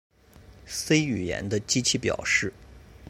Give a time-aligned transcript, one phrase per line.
[0.65, 2.51] C 语言的机器表示